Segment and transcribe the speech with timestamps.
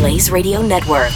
[0.00, 1.12] Blaze Radio Network.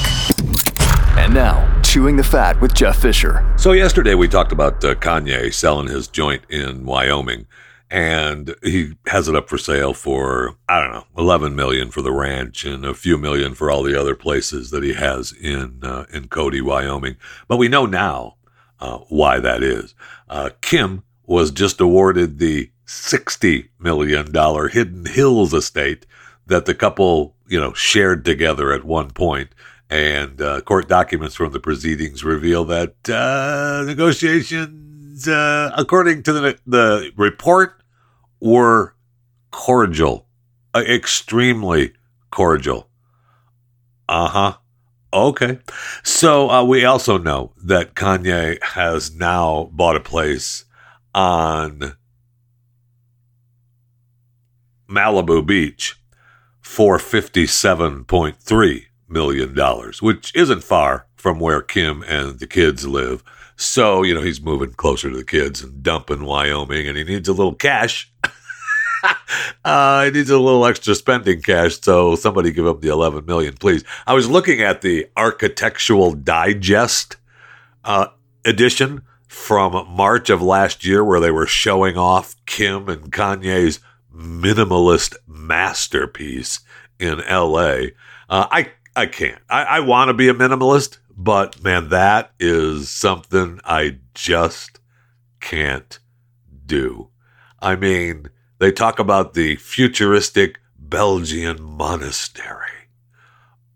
[1.17, 3.51] And now, Chewing the Fat with Jeff Fisher.
[3.57, 7.47] So, yesterday we talked about uh, Kanye selling his joint in Wyoming,
[7.89, 12.13] and he has it up for sale for, I don't know, 11 million for the
[12.13, 16.05] ranch and a few million for all the other places that he has in, uh,
[16.13, 17.17] in Cody, Wyoming.
[17.49, 18.37] But we know now
[18.81, 19.95] uh, why that is.
[20.29, 24.27] Uh, Kim was just awarded the $60 million
[24.71, 26.05] Hidden Hills estate
[26.47, 29.51] that the couple, you know, shared together at one point.
[29.91, 36.59] And uh, court documents from the proceedings reveal that uh, negotiations, uh, according to the,
[36.67, 37.83] the report,
[38.41, 38.95] were
[39.51, 40.27] cordial,
[40.75, 41.93] uh, extremely
[42.31, 42.89] cordial.
[44.09, 44.57] Uh huh.
[45.13, 45.61] Okay.
[46.03, 50.65] So uh, we also know that Kanye has now bought a place
[51.15, 51.97] on
[54.89, 55.97] Malibu Beach
[56.65, 63.23] for $57.3 million, which isn't far from where Kim and the kids live.
[63.57, 67.29] So, you know, he's moving closer to the kids and dumping Wyoming, and he needs
[67.29, 68.11] a little cash.
[69.65, 73.55] uh, he needs a little extra spending cash, so somebody give him the 11 million,
[73.55, 73.85] please.
[74.07, 77.19] I was looking at the Architectural Digest
[77.85, 78.07] uh,
[78.45, 83.81] edition from March of last year, where they were showing off Kim and Kanye's
[84.15, 86.61] minimalist masterpiece
[86.99, 87.89] in LA.
[88.29, 89.41] Uh, I I can't.
[89.51, 94.79] I, I want to be a minimalist, but man, that is something I just
[95.41, 95.99] can't
[96.65, 97.09] do.
[97.61, 102.69] I mean, they talk about the futuristic Belgian monastery.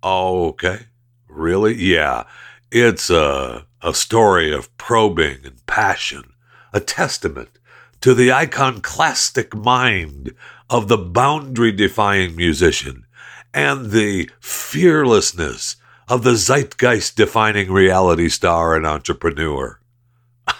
[0.04, 0.86] Okay,
[1.26, 1.74] really?
[1.74, 2.24] Yeah,
[2.70, 6.32] it's a a story of probing and passion,
[6.72, 7.57] a testament
[8.00, 10.34] to the iconoclastic mind
[10.70, 13.04] of the boundary defying musician
[13.52, 15.76] and the fearlessness
[16.08, 19.80] of the zeitgeist defining reality star and entrepreneur.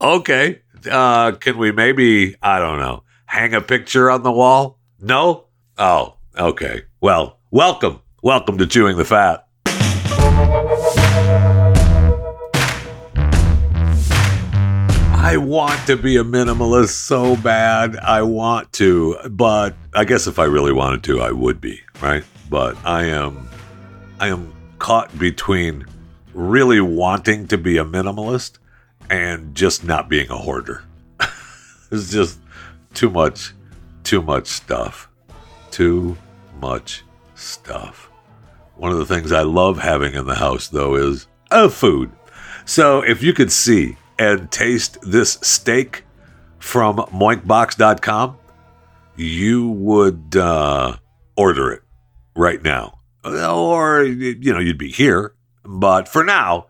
[0.00, 0.60] okay.
[0.90, 4.78] Uh, can we maybe, I don't know, hang a picture on the wall?
[5.00, 5.46] No?
[5.78, 6.82] Oh, okay.
[7.00, 8.00] Well, welcome.
[8.22, 9.41] Welcome to Chewing the Fat.
[15.22, 17.96] I want to be a minimalist so bad.
[17.96, 22.24] I want to, but I guess if I really wanted to, I would be, right?
[22.50, 23.48] But I am
[24.18, 25.86] I am caught between
[26.34, 28.58] really wanting to be a minimalist
[29.10, 30.82] and just not being a hoarder.
[31.92, 32.40] it's just
[32.92, 33.52] too much
[34.02, 35.08] too much stuff.
[35.70, 36.16] Too
[36.60, 37.04] much
[37.36, 38.10] stuff.
[38.74, 42.10] One of the things I love having in the house though is a food.
[42.64, 46.04] So if you could see and taste this steak
[46.58, 48.38] from moinkbox.com,
[49.16, 50.96] you would uh,
[51.36, 51.82] order it
[52.34, 52.98] right now.
[53.24, 55.34] Or, you know, you'd be here.
[55.64, 56.66] But for now,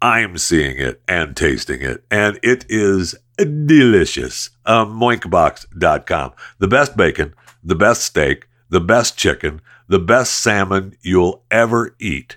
[0.00, 4.50] I'm seeing it and tasting it, and it is delicious.
[4.64, 6.32] Uh, moinkbox.com.
[6.58, 7.34] The best bacon,
[7.64, 12.36] the best steak, the best chicken, the best salmon you'll ever eat.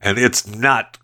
[0.00, 0.98] And it's not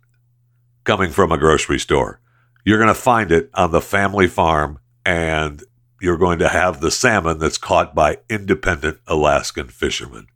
[0.84, 2.20] coming from a grocery store.
[2.64, 5.62] You're going to find it on the family farm, and
[6.00, 10.28] you're going to have the salmon that's caught by independent Alaskan fishermen.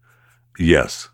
[0.58, 1.08] Yes.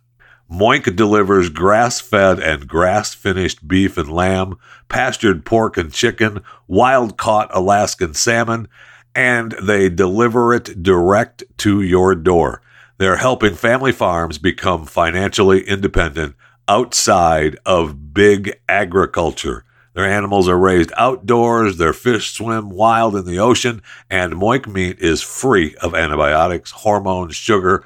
[0.51, 4.59] Moink delivers grass fed and grass finished beef and lamb,
[4.89, 8.67] pastured pork and chicken, wild caught Alaskan salmon,
[9.15, 12.61] and they deliver it direct to your door.
[12.99, 16.35] They're helping family farms become financially independent
[16.69, 19.64] outside of big agriculture.
[19.95, 24.99] Their animals are raised outdoors, their fish swim wild in the ocean, and Moink meat
[24.99, 27.85] is free of antibiotics, hormones, sugar,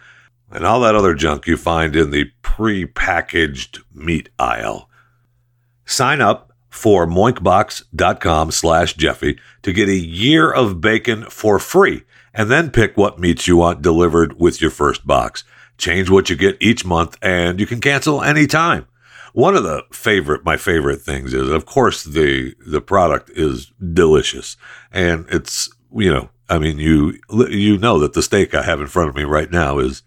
[0.50, 4.88] and all that other junk you find in the pre-packaged meat aisle.
[5.84, 12.50] Sign up for moinkbox.com slash Jeffy to get a year of bacon for free, and
[12.50, 15.44] then pick what meats you want delivered with your first box.
[15.76, 18.86] Change what you get each month, and you can cancel anytime.
[19.32, 24.56] One of the favorite, my favorite things is, of course, the the product is delicious,
[24.92, 28.86] and it's you know, I mean, you you know that the steak I have in
[28.86, 30.02] front of me right now is,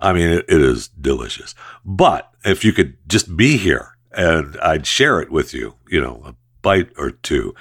[0.00, 1.54] I mean, it, it is delicious.
[1.84, 6.22] But if you could just be here, and I'd share it with you, you know,
[6.24, 7.54] a bite or two.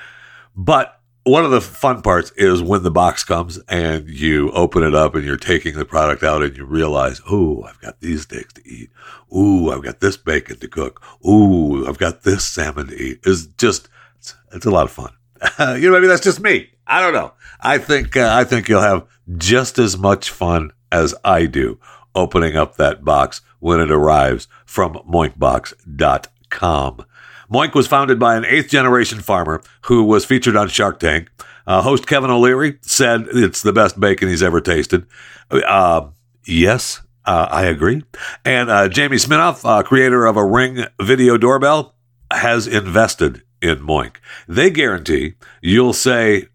[0.55, 0.98] But
[1.29, 5.15] one of the fun parts is when the box comes and you open it up
[5.15, 8.67] and you're taking the product out and you realize, oh, I've got these steaks to
[8.67, 8.89] eat.
[9.35, 11.01] Ooh, I've got this bacon to cook.
[11.25, 13.19] Ooh, I've got this salmon to eat.
[13.25, 13.87] It's just,
[14.17, 15.11] it's, it's a lot of fun.
[15.79, 16.69] you know, maybe that's just me.
[16.85, 17.33] I don't know.
[17.61, 21.79] I think uh, I think you'll have just as much fun as I do
[22.15, 27.05] opening up that box when it arrives from moinkbox.com.
[27.51, 31.29] Moink was founded by an eighth generation farmer who was featured on Shark Tank.
[31.65, 35.05] Uh, host Kevin O'Leary said it's the best bacon he's ever tasted.
[35.51, 36.07] Uh,
[36.45, 38.03] yes, uh, I agree.
[38.45, 41.95] And uh, Jamie Siminoff, uh, creator of a Ring video doorbell,
[42.31, 44.15] has invested in Moink.
[44.47, 46.47] They guarantee you'll say,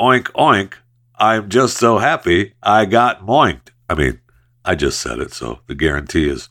[0.00, 0.74] oink, oink,
[1.16, 3.70] I'm just so happy I got moinked.
[3.88, 4.20] I mean,
[4.64, 6.48] I just said it, so the guarantee is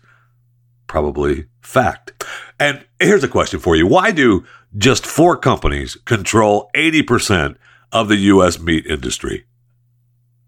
[0.87, 2.23] probably fact.
[2.59, 4.45] And here's a question for you Why do
[4.77, 7.55] just four companies control 80%
[7.91, 8.59] of the U.S.
[8.59, 9.45] meat industry?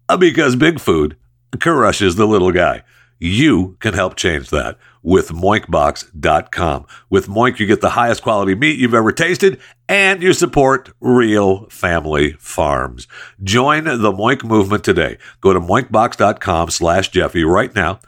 [0.08, 1.16] Uh, because big food
[1.60, 2.82] crushes the little guy.
[3.18, 6.86] You can help change that with moinkbox.com.
[7.08, 9.58] With Moink, you get the highest quality meat you've ever tasted
[9.88, 13.08] and you support real family farms.
[13.42, 15.16] Join the Moink movement today.
[15.40, 18.00] Go to moinkbox.com slash Jeffy right now.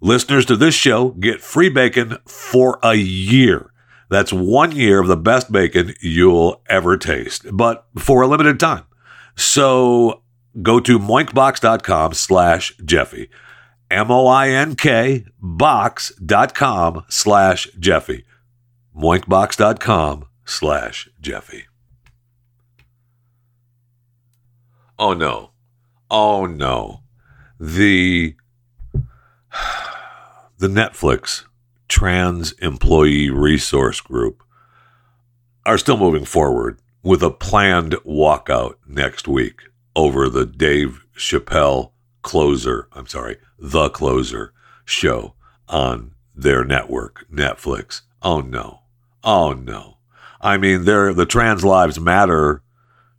[0.00, 3.72] Listeners to this show get free bacon for a year.
[4.08, 8.84] That's one year of the best bacon you'll ever taste, but for a limited time.
[9.34, 10.22] So
[10.62, 13.30] go to moinkbox.com slash Jeffy.
[13.90, 18.24] M-O-I-N-K box.com slash Jeffy.
[18.96, 21.66] Moinkbox.com slash Jeffy.
[24.98, 25.50] Oh no.
[26.10, 27.02] Oh no.
[27.60, 28.34] The
[30.58, 31.44] the Netflix
[31.88, 34.42] Trans Employee Resource Group
[35.64, 39.62] are still moving forward with a planned walkout next week
[39.94, 41.92] over the Dave Chappelle
[42.22, 44.52] closer, I'm sorry, the closer
[44.84, 45.34] show
[45.68, 48.02] on their network, Netflix.
[48.22, 48.80] Oh no.
[49.22, 49.98] Oh no.
[50.40, 52.62] I mean, they're, the trans lives matter,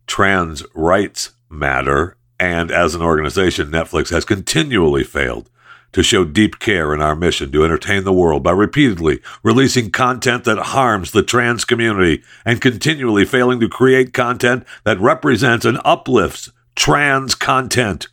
[0.06, 5.50] trans rights matter, and as an organization, Netflix has continually failed
[5.94, 10.44] to show deep care in our mission to entertain the world by repeatedly releasing content
[10.44, 16.52] that harms the trans community and continually failing to create content that represents and uplifts
[16.76, 18.08] trans content.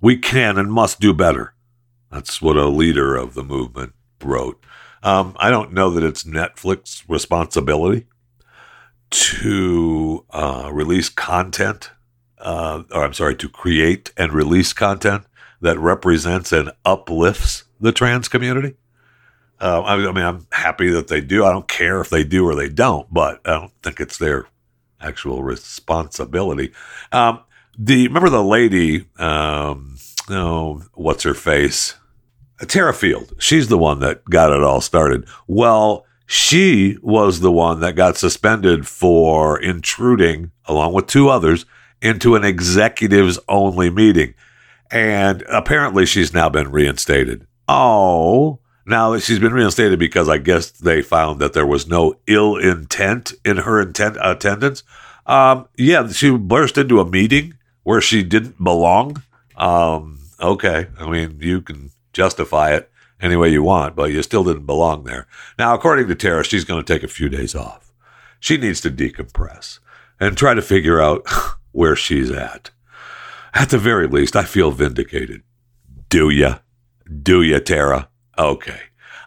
[0.00, 1.54] We can and must do better.
[2.10, 4.64] That's what a leader of the movement wrote.
[5.02, 8.06] Um, I don't know that it's Netflix responsibility
[9.10, 11.90] to uh, release content,
[12.38, 15.24] uh, or I'm sorry, to create and release content
[15.60, 18.74] that represents and uplifts the trans community.
[19.60, 21.44] Uh, I, I mean, I'm happy that they do.
[21.44, 24.46] I don't care if they do or they don't, but I don't think it's their
[25.00, 26.72] actual responsibility.
[27.12, 27.40] Um,
[27.78, 29.96] the remember the lady, um,
[30.28, 31.94] oh, what's her face?
[32.66, 33.32] Terra Field.
[33.38, 35.26] She's the one that got it all started.
[35.46, 41.64] Well, she was the one that got suspended for intruding, along with two others,
[42.02, 44.34] into an executives only meeting.
[44.90, 47.46] And apparently she's now been reinstated.
[47.68, 52.56] Oh, now she's been reinstated because I guess they found that there was no ill
[52.56, 54.82] intent in her intent attendance.
[55.26, 57.54] Um, yeah, she burst into a meeting
[57.84, 59.22] where she didn't belong.
[59.56, 62.90] Um, okay, I mean you can justify it
[63.20, 65.26] any way you want, but you still didn't belong there.
[65.58, 67.92] Now, according to Terra, she's going to take a few days off.
[68.40, 69.78] She needs to decompress
[70.18, 71.26] and try to figure out
[71.72, 72.70] where she's at.
[73.52, 75.42] At the very least, I feel vindicated.
[76.08, 76.58] Do ya?
[77.22, 78.08] Do ya, Terra?
[78.38, 78.80] Okay.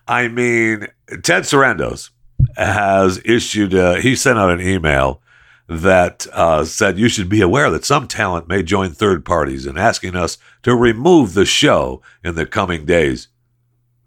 [0.07, 0.87] I mean,
[1.23, 2.09] Ted Sarandos
[2.55, 5.21] has issued, a, he sent out an email
[5.67, 9.77] that uh, said you should be aware that some talent may join third parties in
[9.77, 13.29] asking us to remove the show in the coming days,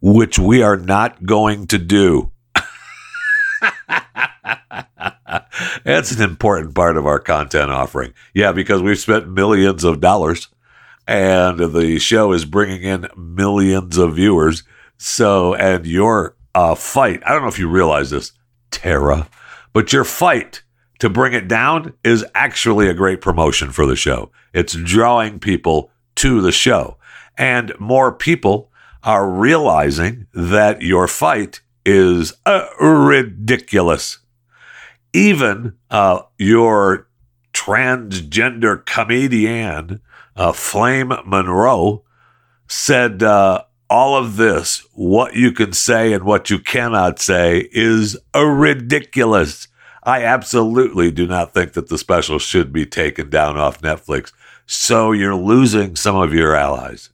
[0.00, 2.30] which we are not going to do.
[5.84, 8.14] It's an important part of our content offering.
[8.34, 10.48] Yeah, because we've spent millions of dollars
[11.06, 14.64] and the show is bringing in millions of viewers.
[14.98, 18.32] So, and your uh, fight, I don't know if you realize this,
[18.70, 19.28] Terra,
[19.72, 20.62] but your fight
[20.98, 24.30] to bring it down is actually a great promotion for the show.
[24.52, 26.96] It's drawing people to the show.
[27.36, 28.70] And more people
[29.02, 34.18] are realizing that your fight is uh, ridiculous
[35.16, 37.08] even uh, your
[37.54, 40.02] transgender comedian,
[40.36, 42.04] uh, Flame Monroe,
[42.68, 48.18] said uh, all of this, what you can say and what you cannot say, is
[48.34, 49.68] ridiculous.
[50.02, 54.32] I absolutely do not think that the special should be taken down off Netflix.
[54.66, 57.08] So you're losing some of your allies.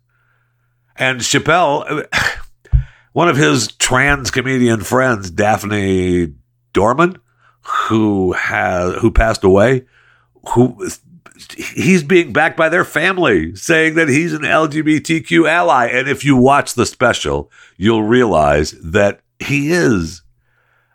[0.97, 2.07] And Chappelle,
[3.13, 6.35] one of his trans comedian friends, Daphne
[6.73, 7.22] Dorman,
[7.63, 9.85] who has who passed away,
[10.51, 10.89] who
[11.57, 15.87] he's being backed by their family, saying that he's an LGBTQ ally.
[15.87, 20.23] And if you watch the special, you'll realize that he is.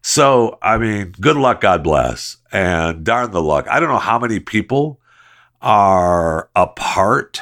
[0.02, 3.68] So, I mean, good luck, God bless, and darn the luck.
[3.70, 5.02] I don't know how many people
[5.62, 7.42] are a part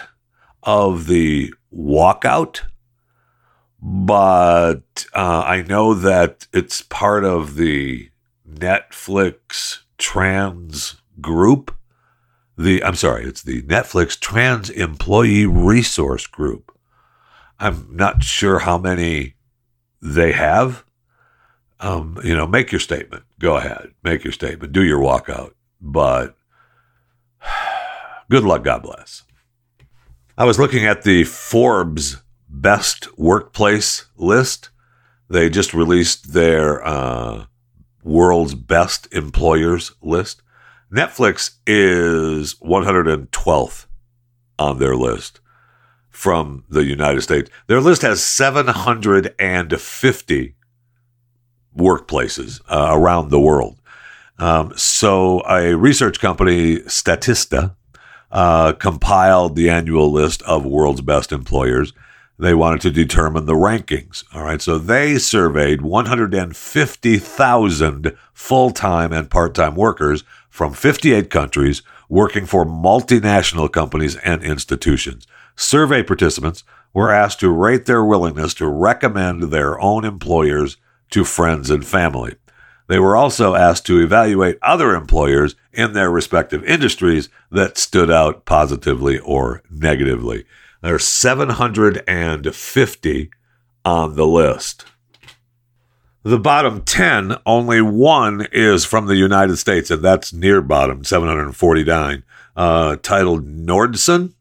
[0.63, 2.61] of the walkout,
[3.81, 8.09] but uh, I know that it's part of the
[8.49, 11.75] Netflix trans group.
[12.57, 16.71] The I'm sorry, it's the Netflix Trans Employee Resource Group.
[17.59, 19.35] I'm not sure how many
[20.01, 20.85] they have.
[21.81, 23.23] Um, you know, make your statement.
[23.39, 24.71] Go ahead, make your statement.
[24.71, 25.53] Do your walkout.
[25.81, 26.37] But
[28.29, 28.63] good luck.
[28.63, 29.23] God bless.
[30.37, 32.17] I was looking at the Forbes
[32.49, 34.69] best workplace list.
[35.29, 37.45] They just released their uh,
[38.05, 40.41] world's best employers list.
[40.93, 43.87] Netflix is 112th
[44.57, 45.41] on their list
[46.09, 47.51] from the United States.
[47.67, 50.55] Their list has 750
[51.77, 53.77] workplaces uh, around the world.
[54.37, 57.75] Um, so a research company, Statista,
[58.31, 61.93] uh, compiled the annual list of world's best employers.
[62.37, 64.25] They wanted to determine the rankings.
[64.33, 64.61] All right.
[64.61, 72.65] So they surveyed 150,000 full time and part time workers from 58 countries working for
[72.65, 75.25] multinational companies and institutions.
[75.55, 80.75] Survey participants were asked to rate their willingness to recommend their own employers
[81.11, 82.35] to friends and family.
[82.87, 88.43] They were also asked to evaluate other employers in their respective industries that stood out
[88.45, 90.45] positively or negatively.
[90.81, 93.31] There's 750
[93.83, 94.85] on the list.
[96.23, 102.23] The bottom 10, only one is from the United States, and that's near bottom, 749,
[102.55, 104.33] uh, titled Nordson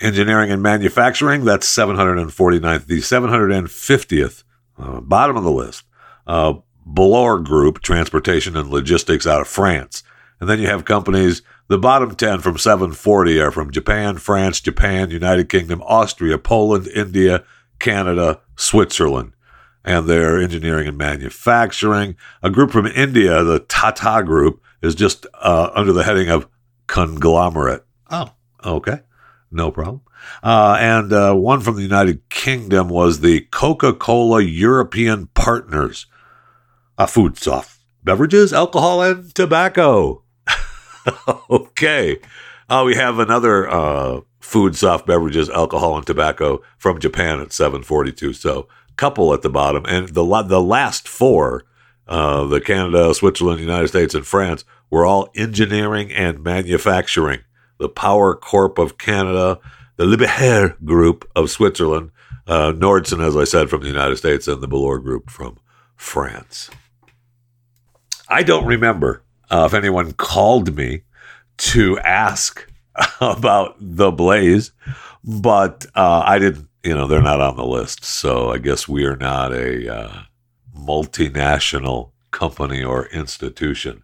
[0.00, 1.44] Engineering and Manufacturing.
[1.44, 2.86] That's 749th.
[2.86, 4.42] The 750th,
[4.76, 5.84] uh, bottom of the list,
[6.26, 10.02] uh, Bolloré Group, Transportation and Logistics out of France.
[10.40, 15.10] And then you have companies, the bottom 10 from 740 are from Japan, France, Japan,
[15.10, 17.44] United Kingdom, Austria, Poland, India,
[17.78, 19.34] Canada, Switzerland.
[19.84, 22.16] And their engineering and manufacturing.
[22.42, 26.48] A group from India, the Tata Group, is just uh, under the heading of
[26.88, 27.86] conglomerate.
[28.10, 28.32] Oh,
[28.64, 29.02] okay.
[29.52, 30.00] No problem.
[30.42, 36.06] Uh, and uh, one from the United Kingdom was the Coca Cola European Partners,
[36.98, 40.24] a food soft beverages, alcohol, and tobacco.
[41.50, 42.18] okay.
[42.68, 48.32] Uh, we have another uh, food, soft beverages, alcohol, and tobacco from Japan at 742.
[48.32, 49.84] So, couple at the bottom.
[49.86, 51.64] And the, the last four,
[52.06, 57.40] uh, the Canada, Switzerland, United States, and France, were all engineering and manufacturing.
[57.78, 59.58] The Power Corp of Canada,
[59.96, 62.10] the Liebherr Group of Switzerland,
[62.46, 65.58] uh, Nordson, as I said, from the United States, and the Bolloré Group from
[65.96, 66.70] France.
[68.28, 71.02] I don't remember uh, if anyone called me
[71.58, 72.70] to ask
[73.20, 74.72] about the Blaze,
[75.24, 76.68] but uh, I didn't.
[76.82, 80.22] You know, they're not on the list, so I guess we are not a uh,
[80.74, 84.02] multinational company or institution.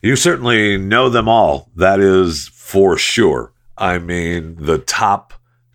[0.00, 1.70] You certainly know them all.
[1.76, 3.52] That is for sure.
[3.76, 5.34] I mean, the top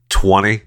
[0.09, 0.63] 20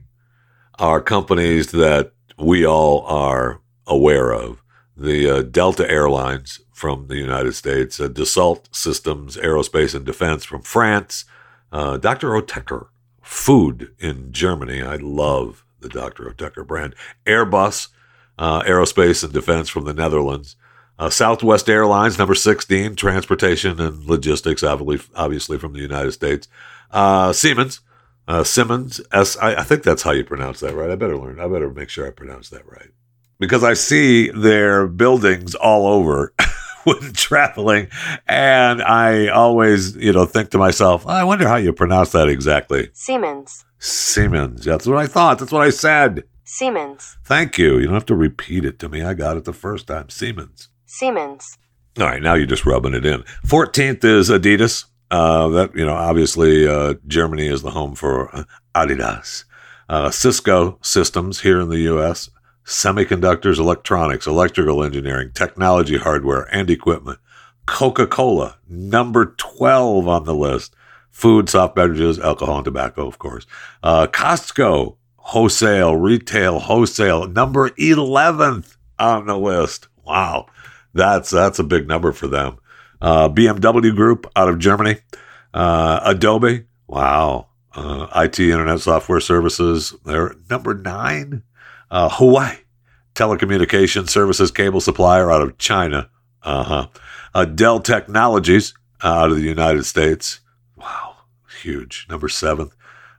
[0.79, 4.62] are companies that we all are aware of.
[4.97, 10.62] The uh, Delta Airlines from the United States, uh, Dassault Systems Aerospace and Defense from
[10.62, 11.26] France,
[11.71, 12.31] uh, Dr.
[12.31, 12.88] Oetker
[13.21, 14.83] Food in Germany.
[14.83, 16.31] I love the Dr.
[16.31, 16.95] Oetker brand.
[17.26, 17.88] Airbus
[18.38, 20.57] uh, Aerospace and Defense from the Netherlands.
[20.99, 26.49] Uh, Southwest Airlines, number 16, Transportation and Logistics, obviously from the United States.
[26.91, 27.81] Uh, Siemens,
[28.45, 30.91] Simmons, S, I, I think that's how you pronounce that, right?
[30.91, 31.38] I better learn.
[31.38, 32.91] I better make sure I pronounce that right.
[33.38, 36.33] Because I see their buildings all over
[36.85, 37.88] when traveling.
[38.26, 42.90] And I always, you know, think to myself, I wonder how you pronounce that exactly.
[42.95, 43.64] Siemens.
[43.78, 44.64] Siemens.
[44.64, 45.38] That's what I thought.
[45.38, 46.25] That's what I said.
[46.45, 47.19] Siemens.
[47.25, 47.78] Thank you.
[47.78, 49.02] You don't have to repeat it to me.
[49.02, 50.09] I got it the first time.
[50.09, 50.69] Siemens.
[50.87, 51.59] Siemens.
[51.99, 53.23] All right, now you're just rubbing it in.
[53.47, 54.85] 14th is Adidas.
[55.11, 59.45] Uh, that you know, obviously, uh, Germany is the home for uh, Adidas.
[59.88, 62.28] Uh, Cisco Systems here in the U.S
[62.67, 67.19] semiconductors, electronics, electrical engineering, technology hardware, and equipment.
[67.65, 70.75] Coca Cola, number 12 on the list.
[71.11, 73.47] Food, soft beverages, alcohol, and tobacco, of course.
[73.83, 79.89] Uh, Costco, wholesale, retail, wholesale, number 11th on the list.
[80.05, 80.47] Wow.
[80.93, 82.59] That's, that's a big number for them.
[83.01, 84.99] Uh, BMW Group out of Germany.
[85.55, 87.47] Uh, Adobe, wow.
[87.75, 91.43] Uh, IT, Internet Software Services, they're number nine.
[91.90, 92.59] Uh, Huawei,
[93.14, 96.11] telecommunication services cable supplier out of China.
[96.43, 96.88] Uh-huh.
[97.35, 100.40] Uh, Dell Technologies out of the United States.
[100.76, 101.16] Wow,
[101.62, 102.07] huge.
[102.09, 102.75] Number seventh.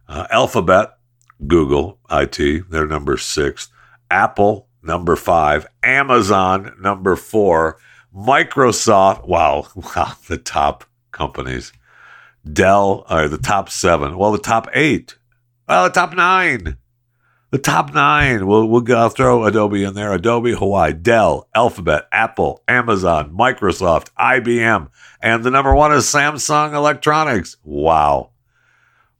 [0.07, 0.97] Uh, Alphabet,
[1.45, 3.69] Google, IT, they're number six.
[4.09, 5.67] Apple, number five.
[5.83, 7.77] Amazon, number four.
[8.15, 11.73] Microsoft, wow, wow, the top companies.
[12.51, 14.17] Dell are the top seven.
[14.17, 15.17] Well, the top eight.
[15.67, 16.77] Well, the top nine.
[17.49, 18.45] The top nine.
[18.45, 20.11] We'll, we'll go, throw Adobe in there.
[20.11, 24.89] Adobe, Hawaii, Dell, Alphabet, Apple, Amazon, Microsoft, IBM.
[25.21, 27.55] And the number one is Samsung Electronics.
[27.63, 28.31] Wow.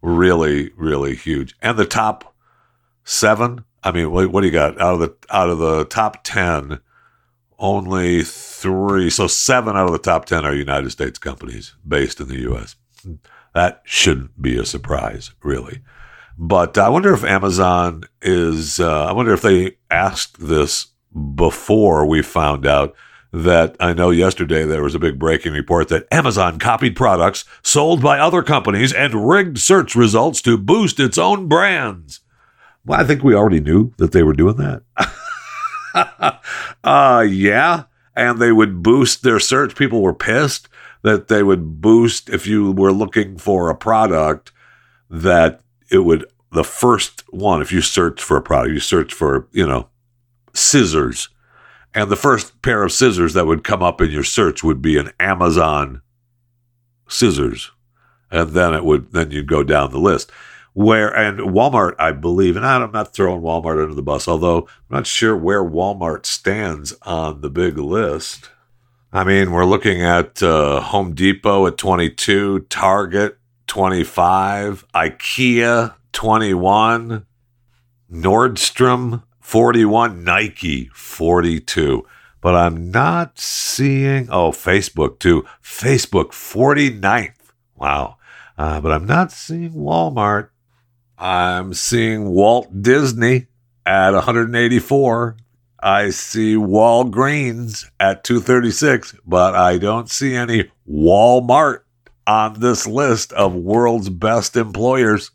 [0.02, 1.56] Really, really huge.
[1.62, 2.36] And the top
[3.06, 3.64] seven.
[3.84, 6.80] I mean, what, what do you got out of the out of the top ten?
[7.58, 9.10] Only three.
[9.10, 12.76] So seven out of the top ten are United States companies based in the U.S.
[13.54, 15.82] That shouldn't be a surprise, really.
[16.38, 20.88] But I wonder if Amazon is, uh, I wonder if they asked this
[21.36, 22.96] before we found out
[23.34, 28.02] that I know yesterday there was a big breaking report that Amazon copied products sold
[28.02, 32.22] by other companies and rigged search results to boost its own brands.
[32.86, 34.84] Well, I think we already knew that they were doing that.
[36.84, 37.84] uh, yeah.
[38.16, 39.76] And they would boost their search.
[39.76, 40.70] People were pissed
[41.04, 44.52] that they would boost if you were looking for a product
[45.10, 49.48] that it would the first one if you search for a product you search for
[49.52, 49.90] you know
[50.54, 51.30] scissors
[51.94, 54.98] and the first pair of scissors that would come up in your search would be
[54.98, 56.02] an amazon
[57.08, 57.72] scissors
[58.32, 60.32] and then it would then you'd go down the list.
[60.74, 64.98] Where and walmart i believe and i'm not throwing walmart under the bus although i'm
[64.98, 68.52] not sure where walmart stands on the big list.
[69.12, 73.38] I mean, we're looking at uh, Home Depot at 22, Target
[73.68, 77.26] 25, IKEA 21,
[78.12, 82.06] Nordstrom 41, Nike 42.
[82.42, 85.46] But I'm not seeing, oh, Facebook too.
[85.64, 87.34] Facebook 49th.
[87.76, 88.18] Wow.
[88.58, 90.50] Uh, but I'm not seeing Walmart.
[91.18, 93.48] I'm seeing Walt Disney
[93.86, 95.38] at 184.
[95.80, 101.82] I see Walgreens at 236, but I don't see any Walmart
[102.28, 105.32] on this list of world's best employers.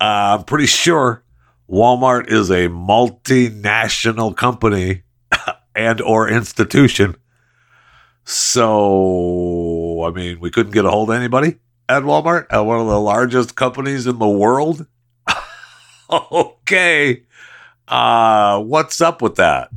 [0.00, 1.24] Uh, I'm pretty sure
[1.68, 5.02] Walmart is a multinational company
[5.74, 7.16] and or institution.
[8.24, 11.56] So, I mean, we couldn't get a hold of anybody
[11.88, 14.86] at Walmart, at one of the largest companies in the world.
[16.10, 17.22] okay.
[17.88, 19.70] Uh, what's up with that?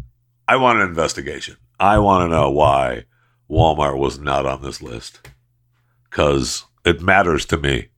[0.48, 1.56] I want an investigation.
[1.80, 3.06] I want to know why
[3.50, 5.28] Walmart was not on this list.
[6.15, 7.89] Because it matters to me.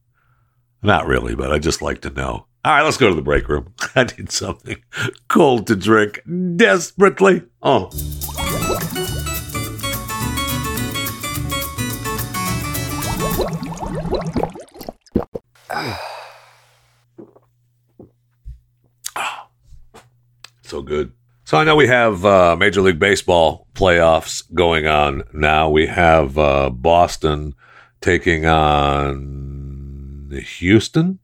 [0.82, 2.48] Not really, but I just like to know.
[2.66, 3.76] All right, let's go to the break room.
[3.96, 4.78] I need something
[5.28, 6.22] cold to drink
[6.56, 7.44] desperately.
[7.62, 7.92] Oh.
[20.64, 21.14] so good.
[21.46, 25.70] So I know we have uh, Major League Baseball playoffs going on now.
[25.70, 27.54] We have uh, Boston
[28.02, 30.30] taking on
[30.60, 31.20] Houston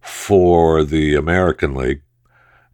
[0.00, 2.02] for the American League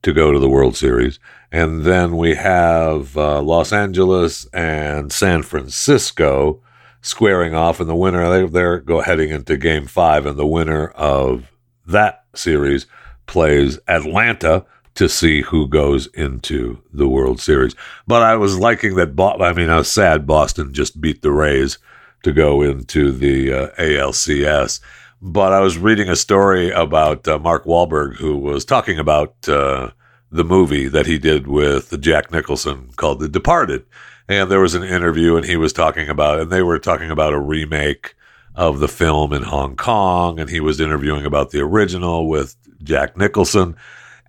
[0.02, 1.18] to go to the World Series.
[1.50, 6.62] And then we have uh, Los Angeles and San Francisco
[7.00, 10.88] squaring off, and the winner they, they're go heading into Game Five, and the winner
[10.88, 11.50] of
[11.86, 12.86] that series
[13.26, 17.74] plays Atlanta to see who goes into the World Series.
[18.06, 19.16] But I was liking that.
[19.16, 21.78] Bo- I mean, I was sad Boston just beat the Rays
[22.22, 24.80] to go into the uh, ALCS.
[25.20, 29.90] But I was reading a story about uh, Mark Wahlberg, who was talking about uh,
[30.30, 33.84] the movie that he did with Jack Nicholson called The Departed.
[34.28, 37.32] And there was an interview, and he was talking about, and they were talking about
[37.32, 38.14] a remake
[38.54, 43.16] of the film in Hong Kong, and he was interviewing about the original with Jack
[43.16, 43.76] Nicholson.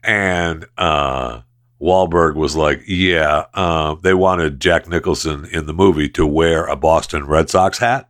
[0.04, 1.42] And uh,
[1.82, 6.76] Wahlberg was like, "Yeah, uh, they wanted Jack Nicholson in the movie to wear a
[6.76, 8.10] Boston Red Sox hat,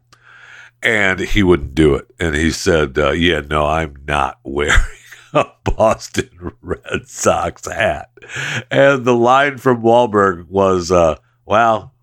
[0.81, 2.07] and he wouldn't do it.
[2.19, 4.73] And he said, uh, "Yeah, no, I'm not wearing
[5.33, 8.09] a Boston Red Sox hat."
[8.71, 11.93] And the line from Wahlberg was, uh, "Well,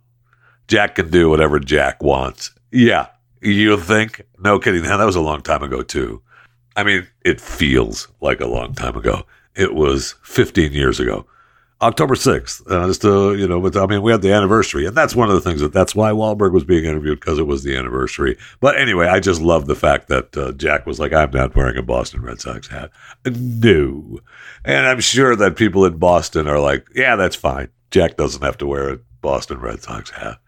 [0.68, 3.09] Jack can do whatever Jack wants." Yeah,
[3.40, 4.22] you think?
[4.38, 4.83] No kidding.
[4.83, 6.22] Now that was a long time ago too.
[6.76, 9.24] I mean, it feels like a long time ago.
[9.55, 11.26] It was 15 years ago.
[11.82, 12.70] October 6th.
[12.70, 15.28] Uh, just to, you know, but I mean, we had the anniversary, and that's one
[15.28, 18.38] of the things that that's why Wahlberg was being interviewed because it was the anniversary.
[18.60, 21.76] But anyway, I just love the fact that uh, Jack was like, I'm not wearing
[21.76, 22.90] a Boston Red Sox hat.
[23.26, 24.20] No.
[24.64, 27.68] And I'm sure that people in Boston are like, yeah, that's fine.
[27.90, 30.38] Jack doesn't have to wear a Boston Red Sox hat.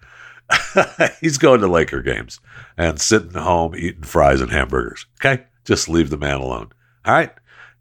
[1.20, 2.40] He's going to Laker games
[2.78, 5.06] and sitting home eating fries and hamburgers.
[5.20, 5.44] Okay.
[5.64, 6.72] Just leave the man alone.
[7.04, 7.32] All right.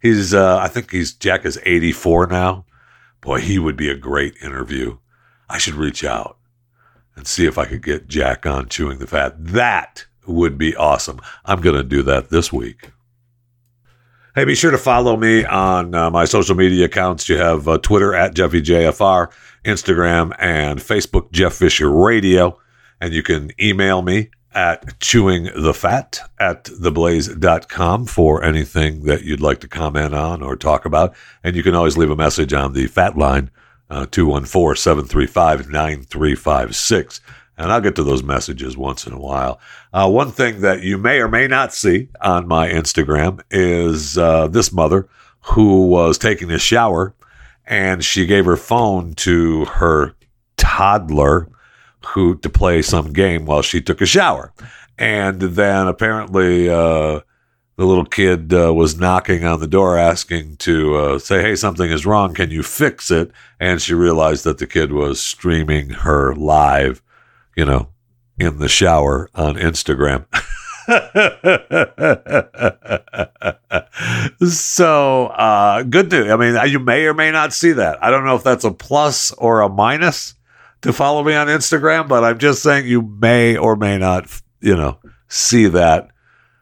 [0.01, 2.65] He's, uh, I think he's, Jack is 84 now.
[3.27, 4.99] Boy, he would be a great interview.
[5.49, 6.37] I should reach out
[7.13, 9.33] and see if I could get Jack on chewing the fat.
[9.37, 11.19] That would be awesome.
[11.43, 12.91] I'm going to do that this week.
[14.33, 17.27] Hey, be sure to follow me on uh, my social media accounts.
[17.27, 19.29] You have uh, Twitter at JeffyJFR,
[19.65, 22.57] Instagram and Facebook, Jeff Fisher Radio.
[23.01, 29.41] And you can email me at chewing the fat at theblaze.com for anything that you'd
[29.41, 31.15] like to comment on or talk about.
[31.43, 33.51] And you can always leave a message on the fat line,
[33.89, 37.21] uh, 214 735 9356.
[37.59, 39.59] And I'll get to those messages once in a while.
[39.91, 44.47] Uh, one thing that you may or may not see on my Instagram is uh,
[44.47, 45.07] this mother
[45.41, 47.13] who was taking a shower
[47.65, 50.15] and she gave her phone to her
[50.55, 51.49] toddler
[52.13, 54.53] who to play some game while she took a shower.
[54.97, 57.21] And then apparently uh,
[57.75, 61.89] the little kid uh, was knocking on the door asking to uh, say, Hey, something
[61.89, 62.33] is wrong.
[62.33, 63.31] Can you fix it?
[63.59, 67.01] And she realized that the kid was streaming her live,
[67.55, 67.89] you know,
[68.39, 70.25] in the shower on Instagram.
[74.47, 76.31] so uh, good to.
[76.31, 78.03] I mean, you may or may not see that.
[78.03, 80.33] I don't know if that's a plus or a minus
[80.81, 84.75] to follow me on Instagram, but I'm just saying you may or may not, you
[84.75, 86.09] know, see that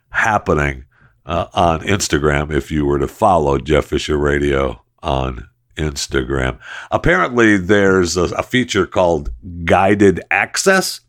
[0.10, 0.86] happening
[1.25, 6.60] uh, on Instagram if you were to follow Jeff Fisher Radio on Instagram.
[6.91, 9.30] Apparently, there's a, a feature called
[9.65, 11.01] guided access,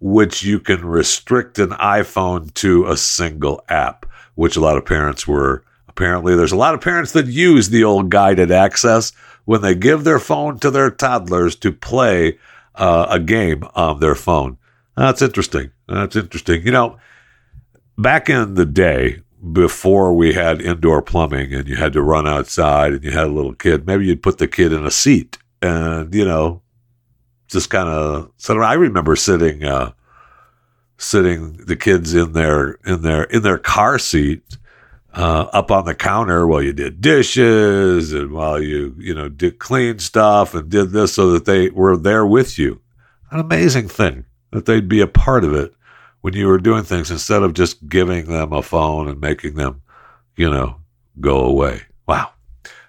[0.00, 5.26] which you can restrict an iPhone to a single app, which a lot of parents
[5.26, 5.64] were.
[5.88, 9.12] Apparently, there's a lot of parents that use the old guided access
[9.44, 12.38] when they give their phone to their toddlers to play
[12.74, 14.58] uh, a game on their phone.
[14.96, 15.70] That's interesting.
[15.88, 16.64] That's interesting.
[16.64, 16.98] You know,
[17.98, 19.20] back in the day,
[19.52, 23.32] before we had indoor plumbing and you had to run outside and you had a
[23.32, 26.62] little kid, maybe you'd put the kid in a seat and, you know,
[27.48, 29.92] just kind of so I remember sitting uh
[30.96, 34.56] sitting the kids in their in their in their car seat
[35.14, 39.58] uh, up on the counter while you did dishes and while you you know did
[39.58, 42.80] clean stuff and did this so that they were there with you.
[43.30, 45.72] An amazing thing that they'd be a part of it
[46.20, 49.82] when you were doing things instead of just giving them a phone and making them
[50.36, 50.76] you know
[51.20, 51.82] go away.
[52.08, 52.32] Wow.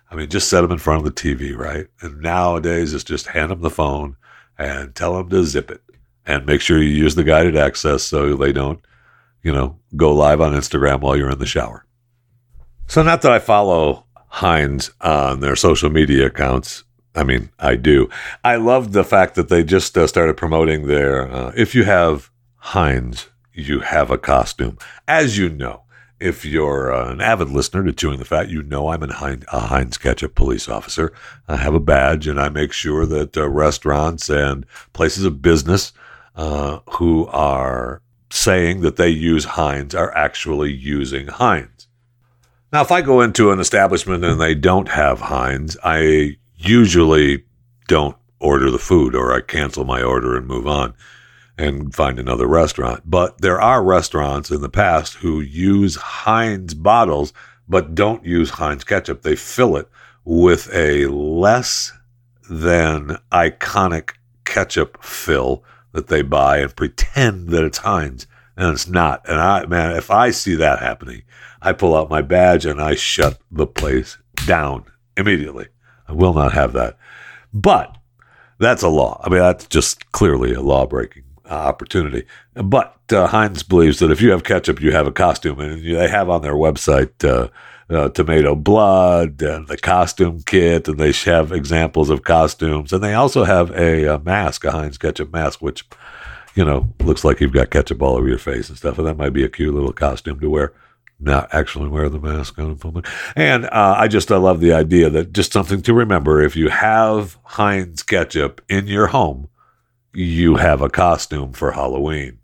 [0.10, 1.88] I mean just set them in front of the tv right?
[2.02, 4.16] And nowadays it's just hand them the phone
[4.58, 5.82] and tell them to zip it
[6.26, 8.80] and make sure you use the guided access so they don't
[9.44, 11.85] you know go live on instagram while you're in the shower
[12.88, 16.84] so, not that I follow Heinz on their social media accounts.
[17.16, 18.10] I mean, I do.
[18.44, 22.30] I love the fact that they just uh, started promoting their uh, if you have
[22.58, 24.78] Heinz, you have a costume.
[25.08, 25.84] As you know,
[26.20, 29.60] if you're uh, an avid listener to Chewing the Fat, you know I'm Heinz, a
[29.60, 31.14] Heinz Ketchup police officer.
[31.48, 35.94] I have a badge and I make sure that uh, restaurants and places of business
[36.36, 41.85] uh, who are saying that they use Heinz are actually using Heinz.
[42.76, 47.46] Now, if I go into an establishment and they don't have Heinz, I usually
[47.88, 50.94] don't order the food or I cancel my order and move on
[51.58, 53.04] and find another restaurant.
[53.06, 57.32] But there are restaurants in the past who use Heinz bottles
[57.66, 59.22] but don't use Heinz ketchup.
[59.22, 59.88] They fill it
[60.26, 61.94] with a less
[62.50, 69.28] than iconic ketchup fill that they buy and pretend that it's Heinz and it's not.
[69.28, 71.24] And I, man, if I see that happening,
[71.62, 74.86] I pull out my badge and I shut the place down
[75.18, 75.68] immediately.
[76.08, 76.98] I will not have that.
[77.54, 77.98] But
[78.60, 79.22] that's a law.
[79.24, 82.26] I mean, that's just clearly a law breaking uh, opportunity.
[82.54, 85.60] But uh, Heinz believes that if you have ketchup, you have a costume.
[85.60, 87.50] And they have on their website uh,
[87.90, 92.92] uh, tomato blood and the costume kit, and they have examples of costumes.
[92.92, 95.88] And they also have a, a mask, a Heinz ketchup mask, which,
[96.56, 98.98] you know, looks like you've got ketchup all over your face and stuff.
[98.98, 100.74] And that might be a cute little costume to wear
[101.20, 103.08] not actually wear the mask on public.
[103.36, 106.70] And uh, I just I love the idea that just something to remember: if you
[106.70, 109.48] have Heinz ketchup in your home,
[110.14, 112.40] you have a costume for Halloween.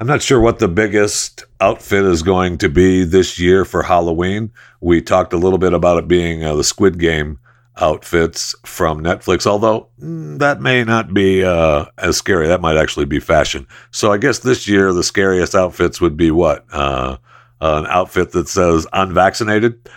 [0.00, 4.50] I'm not sure what the biggest outfit is going to be this year for Halloween.
[4.80, 7.38] We talked a little bit about it being uh, the Squid Game
[7.76, 12.46] outfits from Netflix, although mm, that may not be uh, as scary.
[12.46, 13.66] That might actually be fashion.
[13.90, 16.64] So I guess this year the scariest outfits would be what?
[16.72, 17.16] Uh,
[17.60, 19.88] an outfit that says unvaccinated,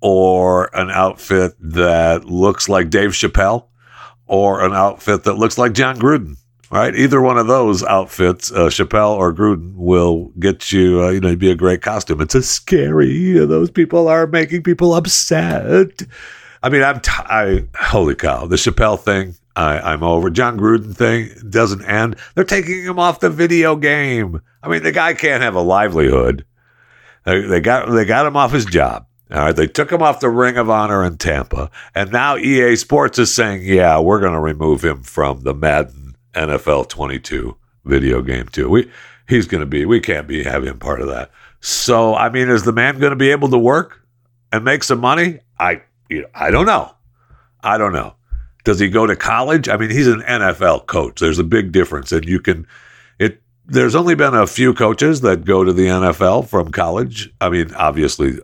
[0.00, 3.66] or an outfit that looks like Dave Chappelle,
[4.26, 6.36] or an outfit that looks like Jon Gruden.
[6.72, 11.02] Right, either one of those outfits, uh, Chappelle or Gruden, will get you.
[11.02, 12.20] Uh, you know, be a great costume.
[12.20, 13.32] It's a scary.
[13.32, 16.02] Those people are making people upset.
[16.62, 19.34] I mean, I'm t- I holy cow, the Chappelle thing.
[19.56, 20.30] I, I'm over.
[20.30, 22.16] Jon Gruden thing doesn't end.
[22.34, 24.40] They're taking him off the video game.
[24.62, 26.44] I mean, the guy can't have a livelihood.
[27.24, 29.06] They, they got they got him off his job.
[29.30, 32.74] All right, they took him off the Ring of Honor in Tampa, and now EA
[32.76, 38.22] Sports is saying, "Yeah, we're going to remove him from the Madden NFL 22 video
[38.22, 38.68] game too.
[38.68, 38.90] We
[39.28, 39.86] he's going to be.
[39.86, 41.30] We can't be have him part of that.
[41.60, 44.02] So, I mean, is the man going to be able to work
[44.52, 45.40] and make some money?
[45.58, 46.92] I you know, I don't know.
[47.62, 48.14] I don't know.
[48.64, 49.68] Does he go to college?
[49.68, 51.20] I mean, he's an NFL coach.
[51.20, 52.66] There's a big difference, and you can.
[53.18, 53.40] It.
[53.64, 57.32] There's only been a few coaches that go to the NFL from college.
[57.40, 58.38] I mean, obviously,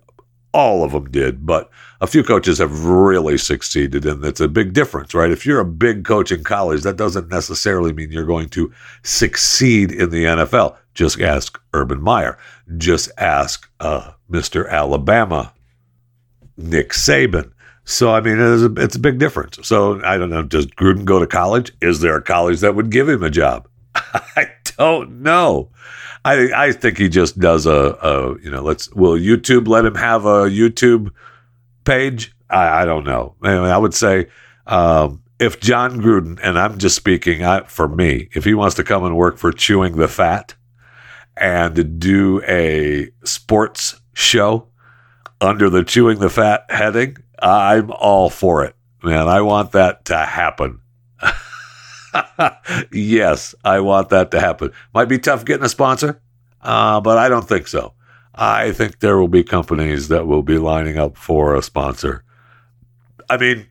[0.55, 4.72] all of them did, but a few coaches have really succeeded, and it's a big
[4.72, 5.31] difference, right?
[5.31, 9.92] If you're a big coach in college, that doesn't necessarily mean you're going to succeed
[9.92, 10.76] in the NFL.
[10.94, 12.38] Just ask Urban Meyer.
[12.76, 14.68] Just ask uh, Mr.
[14.68, 15.52] Alabama,
[16.57, 17.52] Nick Saban.
[17.87, 19.66] So I mean, it's a, it's a big difference.
[19.66, 20.42] So I don't know.
[20.42, 21.72] Does Gruden go to college?
[21.81, 23.68] Is there a college that would give him a job?
[23.94, 25.70] I don't know.
[26.25, 28.61] I I think he just does a, a you know.
[28.61, 31.12] Let's will YouTube let him have a YouTube
[31.85, 32.35] page?
[32.51, 33.37] I, I don't know.
[33.44, 34.27] Anyway, I would say
[34.66, 38.85] um, if Jon Gruden and I'm just speaking I, for me, if he wants to
[38.85, 40.57] come and work for Chewing the Fat
[41.37, 44.66] and do a sports show
[45.40, 49.29] under the Chewing the Fat heading I'm all for it, man.
[49.29, 50.81] I want that to happen.
[52.92, 54.72] yes, I want that to happen.
[54.94, 56.20] Might be tough getting a sponsor,
[56.62, 57.94] uh, but I don't think so.
[58.35, 62.22] I think there will be companies that will be lining up for a sponsor.
[63.31, 63.66] I mean,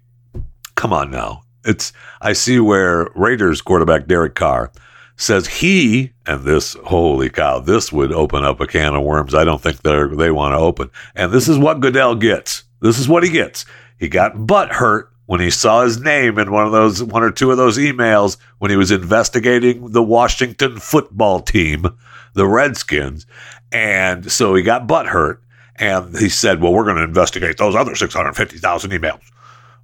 [0.76, 1.44] come on now.
[1.64, 4.72] It's I see where Raiders quarterback Derek Carr
[5.18, 9.34] says he and this holy cow, this would open up a can of worms.
[9.34, 10.90] I don't think they they want to open.
[11.16, 12.65] And this is what Goodell gets.
[12.86, 13.66] This is what he gets.
[14.00, 17.32] He got butt hurt when he saw his name in one of those one or
[17.32, 21.86] two of those emails when he was investigating the Washington football team,
[22.34, 23.26] the Redskins,
[23.72, 25.42] and so he got butt hurt.
[25.78, 29.22] And he said, "Well, we're going to investigate those other six hundred fifty thousand emails."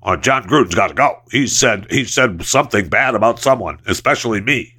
[0.04, 1.22] Uh, Jon Gruden's got to go.
[1.32, 4.76] He said he said something bad about someone, especially me.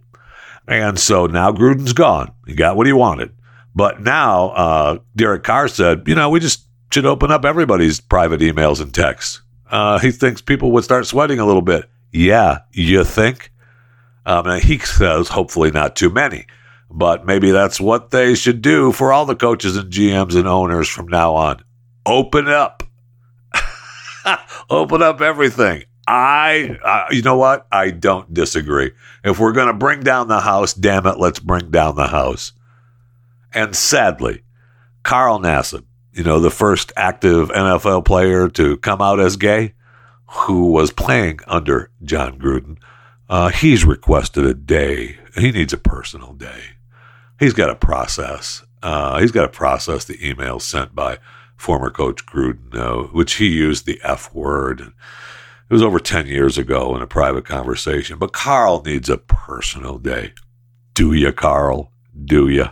[0.66, 2.32] And so now Gruden's gone.
[2.46, 3.32] He got what he wanted.
[3.74, 8.40] But now uh, Derek Carr said, you know, we just should open up everybody's private
[8.40, 9.42] emails and texts.
[9.70, 11.88] Uh, he thinks people would start sweating a little bit.
[12.12, 13.50] Yeah, you think?
[14.26, 16.46] Um, he says, hopefully not too many,
[16.90, 20.88] but maybe that's what they should do for all the coaches and GMs and owners
[20.88, 21.62] from now on.
[22.04, 22.82] Open up.
[24.70, 25.84] Open up everything.
[26.06, 27.66] I, uh, you know what?
[27.72, 28.92] I don't disagree.
[29.24, 32.52] If we're going to bring down the house, damn it, let's bring down the house.
[33.54, 34.42] And sadly,
[35.04, 39.74] Carl Nassib, you know, the first active NFL player to come out as gay,
[40.26, 42.78] who was playing under Jon Gruden,
[43.28, 45.18] uh, he's requested a day.
[45.34, 46.62] He needs a personal day.
[47.38, 48.62] He's got to process.
[48.82, 51.18] Uh, he's got to process the emails sent by
[51.56, 54.80] former coach Gruden, uh, which he used the F word.
[54.80, 58.18] It was over 10 years ago in a private conversation.
[58.18, 60.34] But Carl needs a personal day.
[60.92, 61.90] Do you, Carl?
[62.26, 62.66] Do you?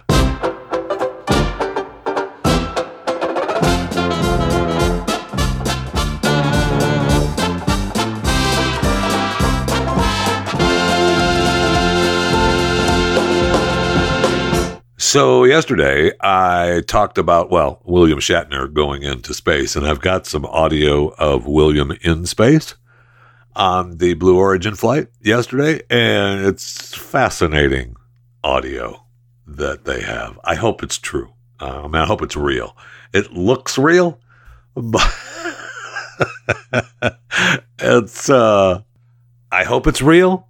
[15.12, 20.44] So, yesterday I talked about, well, William Shatner going into space, and I've got some
[20.44, 22.76] audio of William in space
[23.56, 27.96] on the Blue Origin flight yesterday, and it's fascinating
[28.44, 29.04] audio
[29.48, 30.38] that they have.
[30.44, 31.32] I hope it's true.
[31.58, 32.76] Uh, I mean, I hope it's real.
[33.12, 34.20] It looks real,
[34.76, 35.12] but
[37.80, 38.80] it's, uh,
[39.50, 40.46] I hope it's real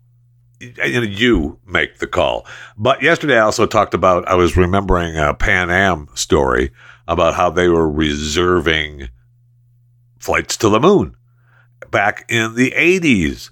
[0.61, 2.46] you make the call.
[2.77, 6.70] But yesterday I also talked about, I was remembering a Pan Am story
[7.09, 9.09] about how they were reserving
[10.18, 11.16] flights to the moon
[11.90, 13.51] back in the 80s.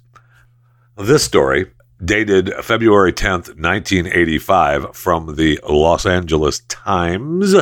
[0.96, 1.70] This story,
[2.04, 7.54] dated February 10th, 1985, from the Los Angeles Times,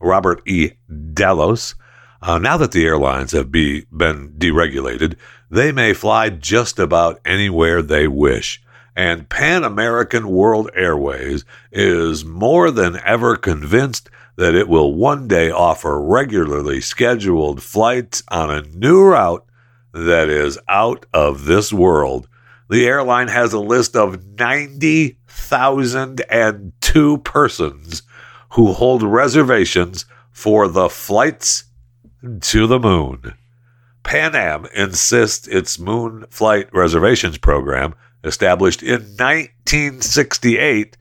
[0.00, 0.72] Robert E.
[0.90, 1.74] Dallos.
[2.20, 5.16] Uh, now that the airlines have be, been deregulated,
[5.50, 8.61] they may fly just about anywhere they wish.
[8.94, 15.50] And Pan American World Airways is more than ever convinced that it will one day
[15.50, 19.44] offer regularly scheduled flights on a new route
[19.92, 22.28] that is out of this world.
[22.68, 28.02] The airline has a list of 90,002 persons
[28.50, 31.64] who hold reservations for the flights
[32.40, 33.34] to the moon.
[34.02, 40.96] Pan Am insists its moon flight reservations program, established in 1968,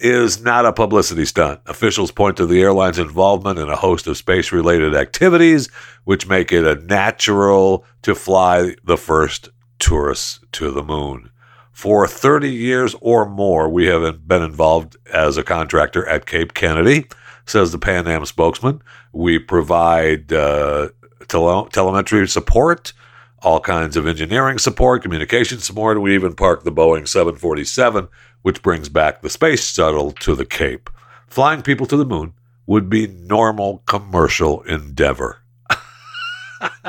[0.00, 1.60] is not a publicity stunt.
[1.66, 5.68] Officials point to the airline's involvement in a host of space related activities,
[6.04, 11.30] which make it a natural to fly the first tourists to the moon.
[11.72, 17.06] For 30 years or more, we have been involved as a contractor at Cape Kennedy,
[17.46, 18.80] says the Pan Am spokesman.
[19.12, 20.90] We provide uh,
[21.28, 22.92] tele- telemetry support,
[23.44, 26.00] all kinds of engineering support, communication support.
[26.00, 28.08] We even park the Boeing 747,
[28.42, 30.88] which brings back the space shuttle to the Cape.
[31.28, 32.32] Flying people to the moon
[32.66, 35.42] would be normal commercial endeavor.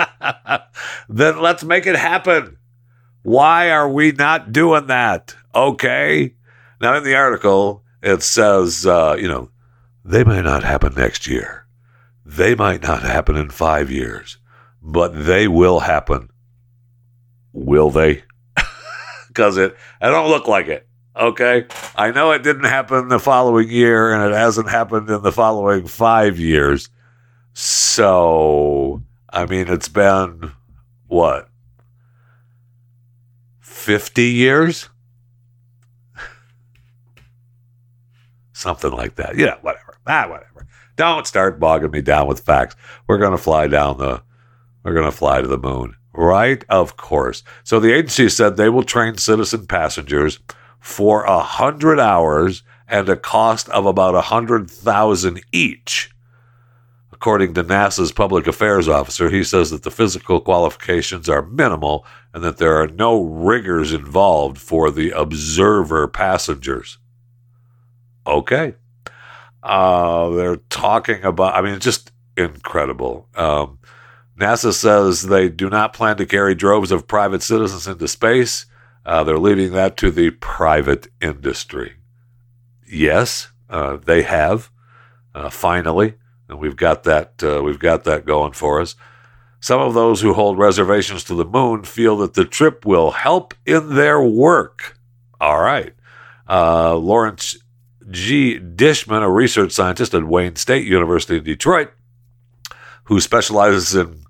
[1.10, 2.58] then let's make it happen.
[3.24, 5.36] Why are we not doing that?
[5.54, 6.36] Okay.
[6.80, 9.50] Now, in the article, it says, uh, you know,
[10.04, 11.66] they may not happen next year.
[12.26, 14.38] They might not happen in five years,
[14.82, 16.30] but they will happen.
[17.56, 18.22] Will they?
[19.30, 20.88] Because it, I don't look like it.
[21.16, 21.66] Okay.
[21.96, 25.88] I know it didn't happen the following year and it hasn't happened in the following
[25.88, 26.90] five years.
[27.54, 30.52] So, I mean, it's been
[31.08, 31.50] what?
[33.62, 34.90] 50 years?
[38.54, 39.38] Something like that.
[39.38, 39.98] Yeah, whatever.
[40.06, 40.68] Ah, whatever.
[40.98, 42.76] Don't start bogging me down with facts.
[43.08, 44.22] We're going to fly down the,
[44.84, 45.96] we're going to fly to the moon.
[46.18, 46.64] Right?
[46.70, 47.44] Of course.
[47.64, 50.40] So the agency said they will train citizen passengers
[50.80, 56.12] for a hundred hours and a cost of about a hundred thousand each.
[57.12, 62.44] According to NASA's public affairs officer, he says that the physical qualifications are minimal and
[62.44, 66.98] that there are no rigors involved for the observer passengers.
[68.28, 68.76] Okay.
[69.64, 73.28] Uh, they're talking about, I mean, just incredible.
[73.34, 73.80] Um,
[74.38, 78.66] NASA says they do not plan to carry droves of private citizens into space.
[79.06, 81.94] Uh, they're leaving that to the private industry.
[82.88, 84.70] Yes, uh, they have.
[85.34, 86.14] Uh, finally,
[86.48, 87.44] and we've got that.
[87.44, 88.96] Uh, we've got that going for us.
[89.60, 93.54] Some of those who hold reservations to the moon feel that the trip will help
[93.66, 94.98] in their work.
[95.42, 95.94] All right,
[96.48, 97.58] uh, Lawrence
[98.10, 98.60] G.
[98.60, 101.92] Dishman, a research scientist at Wayne State University in Detroit,
[103.06, 104.25] who specializes in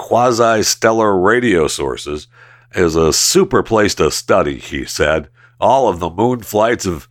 [0.00, 2.26] quasi stellar radio sources,
[2.74, 5.28] is a super place to study, he said.
[5.60, 7.06] All of the moon flights have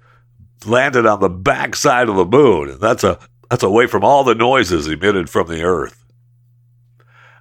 [0.65, 4.35] landed on the backside of the moon, and that's a that's away from all the
[4.35, 6.03] noises emitted from the Earth.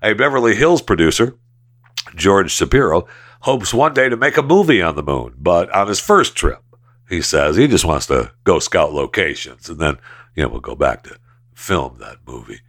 [0.03, 1.35] A Beverly Hills producer,
[2.15, 3.07] George Shapiro,
[3.41, 6.63] hopes one day to make a movie on the moon, but on his first trip,
[7.09, 9.99] he says he just wants to go scout locations, and then
[10.35, 11.19] you know we'll go back to
[11.55, 12.61] film that movie.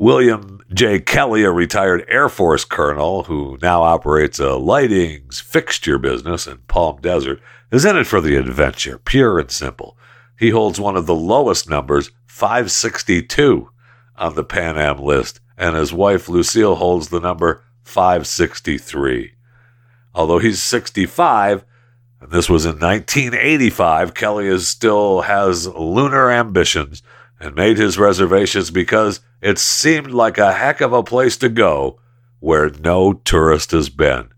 [0.00, 0.98] William J.
[0.98, 7.02] Kelly, a retired Air Force colonel who now operates a lighting's fixture business in Palm
[7.02, 7.38] Desert,
[7.70, 9.98] is in it for the adventure, pure and simple.
[10.38, 13.68] He holds one of the lowest numbers, 562,
[14.16, 19.34] on the Pan Am list, and his wife Lucille holds the number 563.
[20.14, 21.62] Although he's 65,
[22.22, 27.02] and this was in 1985, Kelly is still has lunar ambitions
[27.40, 31.98] and made his reservations because it seemed like a heck of a place to go
[32.38, 34.28] where no tourist has been.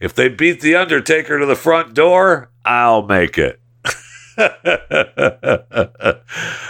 [0.00, 3.60] If they beat the Undertaker to the front door, I'll make it.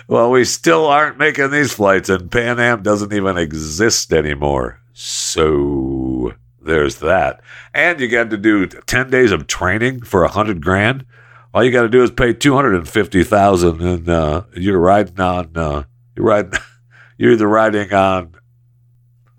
[0.08, 4.80] well, we still aren't making these flights, and Pan Am doesn't even exist anymore.
[4.92, 7.40] So there's that.
[7.72, 11.06] And you got to do 10 days of training for a hundred grand.
[11.54, 15.84] All you got to do is pay 250,000 and uh, you're riding on, uh,
[16.16, 16.52] you're riding,
[17.16, 18.34] you're either riding on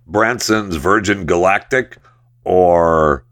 [0.08, 1.98] Branson's Virgin Galactic
[2.46, 3.26] or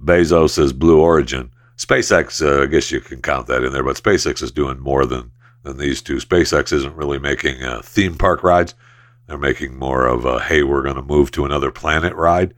[0.00, 1.50] Bezos's Blue Origin.
[1.76, 5.04] SpaceX, uh, I guess you can count that in there, but SpaceX is doing more
[5.04, 5.32] than,
[5.64, 6.18] than these two.
[6.18, 8.76] SpaceX isn't really making uh, theme park rides.
[9.26, 12.54] They're making more of a, hey, we're going to move to another planet ride,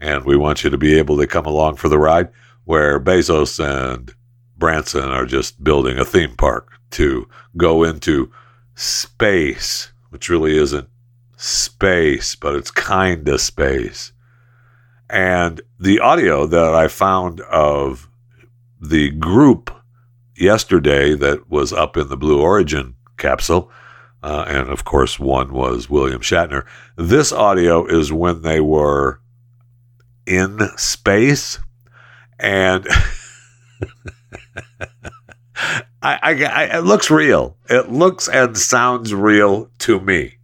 [0.00, 2.28] and we want you to be able to come along for the ride,
[2.66, 4.14] where Bezos and
[4.58, 8.32] Branson are just building a theme park to go into
[8.74, 10.88] space, which really isn't
[11.36, 14.12] space, but it's kind of space.
[15.10, 18.08] And the audio that I found of
[18.80, 19.70] the group
[20.36, 23.70] yesterday that was up in the Blue Origin capsule,
[24.22, 26.66] uh, and of course, one was William Shatner.
[26.96, 29.20] This audio is when they were
[30.26, 31.58] in space,
[32.38, 32.86] and
[36.02, 37.56] I, I, I, it looks real.
[37.68, 40.36] It looks and sounds real to me.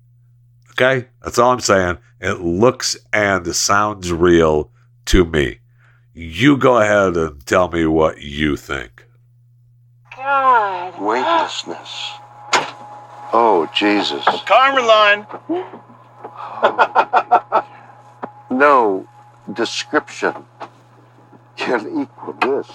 [0.73, 1.99] Okay, that's all I'm saying.
[2.21, 4.71] It looks and sounds real
[5.07, 5.61] to me.
[6.13, 9.07] You go ahead and tell me what you think.
[10.17, 11.01] God.
[11.01, 12.13] Weightlessness.
[13.33, 14.25] Oh, Jesus.
[14.25, 15.27] Kármán line.
[18.51, 19.09] No
[19.53, 20.33] description
[21.57, 22.71] can equal this.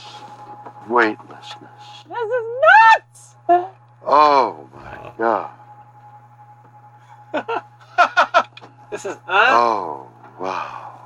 [0.89, 1.28] Weightlessness.
[1.39, 3.35] This is nuts.
[4.05, 5.51] Oh, my God.
[8.91, 10.07] This is un- Oh,
[10.39, 10.99] wow.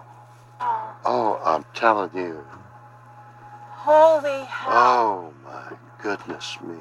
[1.06, 2.42] Oh, I'm telling you.
[3.72, 4.72] Holy hell.
[4.72, 6.78] Oh, my goodness me.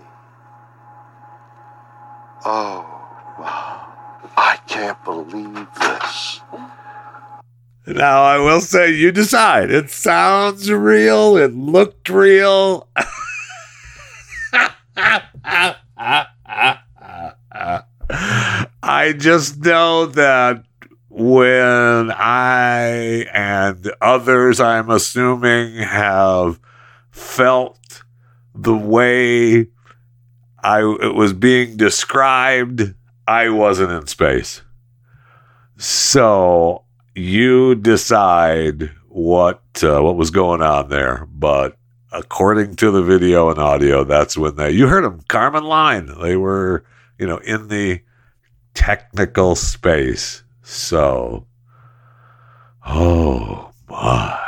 [2.44, 2.86] Oh,
[3.36, 3.88] wow.
[4.36, 6.40] I can't believe this.
[7.88, 9.72] Now, I will say, you decide.
[9.72, 11.36] It sounds real.
[11.36, 12.86] It looked real.
[18.82, 20.64] I just know that
[21.08, 26.60] when I and others, I'm assuming, have
[27.10, 28.02] felt
[28.54, 29.68] the way
[30.62, 32.94] I it was being described,
[33.26, 34.62] I wasn't in space.
[35.76, 36.84] So
[37.14, 41.76] you decide what uh, what was going on there, but
[42.12, 46.10] according to the video and audio, that's when they you heard them Kármán line.
[46.20, 46.84] They were
[47.18, 48.02] you know in the
[48.74, 50.42] technical space.
[50.62, 51.46] So,
[52.86, 54.41] oh my.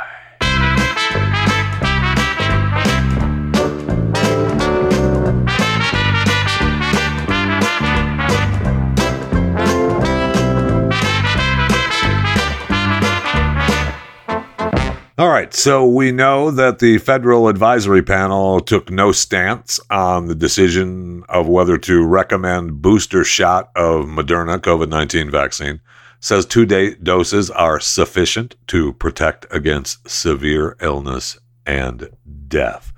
[15.16, 20.34] All right, so we know that the federal advisory panel took no stance on the
[20.34, 25.80] decision of whether to recommend booster shot of Moderna COVID-19 vaccine.
[26.18, 32.10] Says two day doses are sufficient to protect against severe illness and
[32.48, 32.92] death.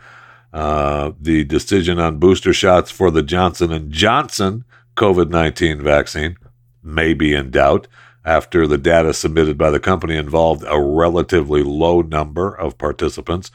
[0.54, 4.64] Uh, the decision on booster shots for the Johnson and Johnson
[4.96, 6.38] COVID-19 vaccine
[6.82, 7.88] may be in doubt
[8.26, 13.52] after the data submitted by the company involved a relatively low number of participants,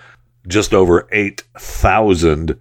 [0.48, 2.58] just over 8,000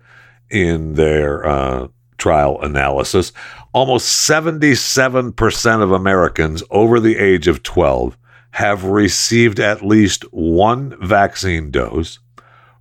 [0.50, 1.88] in their uh,
[2.18, 3.32] trial analysis.
[3.72, 8.18] Almost 77% of Americans over the age of 12
[8.52, 12.18] have received at least one vaccine dose.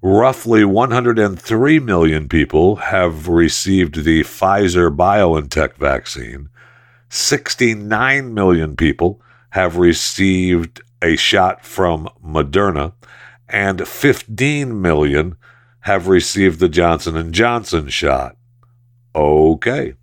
[0.02, 6.50] Roughly 103 million people have received the Pfizer BioNTech vaccine.
[7.10, 12.93] 69 million people have received a shot from Moderna
[13.47, 15.36] and 15 million
[15.82, 18.36] have received the Johnson & Johnson shot.
[19.16, 19.95] Okay.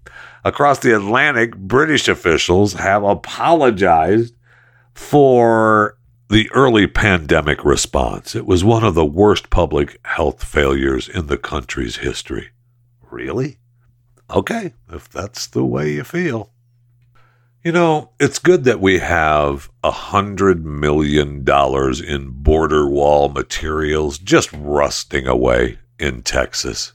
[0.45, 4.35] Across the Atlantic, British officials have apologized
[4.95, 5.97] for
[6.29, 8.35] the early pandemic response.
[8.35, 12.51] It was one of the worst public health failures in the country's history.
[13.11, 13.59] Really?
[14.31, 16.51] Okay, if that's the way you feel.
[17.67, 24.19] You know, it's good that we have a hundred million dollars in border wall materials
[24.19, 26.93] just rusting away in Texas.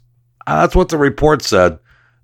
[0.47, 1.77] Uh, that's what the report said.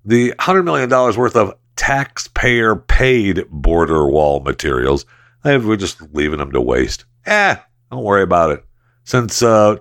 [0.06, 5.04] The hundred million dollars worth of taxpayer paid border wall materials,
[5.44, 7.04] we're just leaving them to waste.
[7.26, 7.56] Eh,
[7.92, 8.64] don't worry about it.
[9.04, 9.76] Since, uh,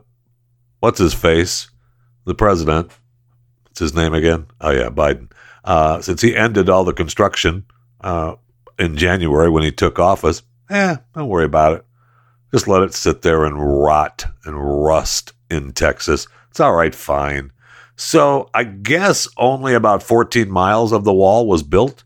[0.81, 1.69] what's his face?
[2.25, 2.91] The president.
[3.63, 4.47] What's his name again?
[4.59, 5.31] Oh, yeah, Biden.
[5.63, 7.63] Uh, since he ended all the construction,
[8.01, 8.35] uh,
[8.77, 11.85] in January when he took office, eh, don't worry about it.
[12.51, 16.27] Just let it sit there and rot and rust in Texas.
[16.49, 17.51] It's all right, fine.
[17.95, 22.03] So I guess only about 14 miles of the wall was built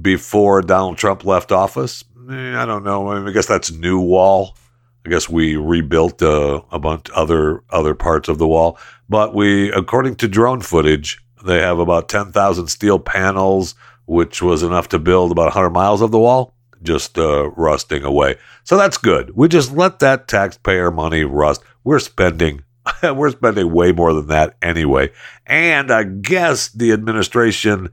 [0.00, 2.04] before Donald Trump left office.
[2.30, 3.08] Eh, I don't know.
[3.08, 4.56] I, mean, I guess that's new wall.
[5.04, 8.78] I guess we rebuilt uh, a bunch other other parts of the wall,
[9.08, 13.74] but we, according to drone footage, they have about 10,000 steel panels,
[14.10, 16.52] which was enough to build about 100 miles of the wall,
[16.82, 18.34] just uh, rusting away.
[18.64, 19.36] So that's good.
[19.36, 21.62] We just let that taxpayer money rust.
[21.84, 22.64] We're spending
[23.04, 25.12] we're spending way more than that anyway.
[25.46, 27.90] And I guess the administration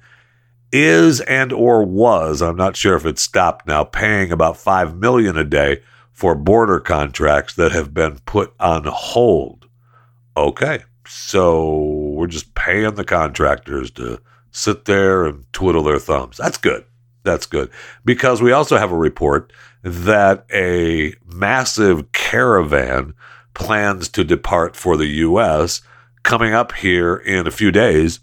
[0.72, 5.38] is and or was, I'm not sure if it's stopped now, paying about 5 million
[5.38, 9.68] a day for border contracts that have been put on hold.
[10.36, 11.78] Okay, so
[12.16, 14.20] we're just paying the contractors to
[14.58, 16.38] sit there and twiddle their thumbs.
[16.38, 16.86] That's good.
[17.24, 17.70] That's good.
[18.04, 19.54] Because we also have a report
[19.84, 23.14] that a massive caravan
[23.54, 25.82] plans to depart for the U.S.
[26.24, 28.20] coming up here in a few days.